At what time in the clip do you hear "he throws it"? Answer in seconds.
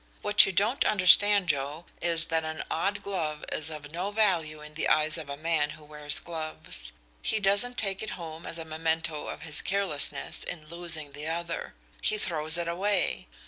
12.01-12.67